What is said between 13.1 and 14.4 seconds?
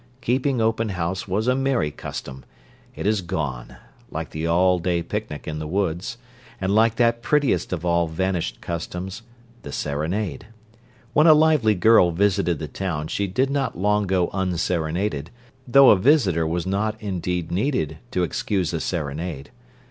did not long go